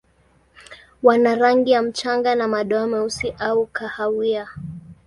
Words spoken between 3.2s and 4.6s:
au kahawia.